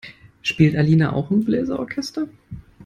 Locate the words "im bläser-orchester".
1.29-2.27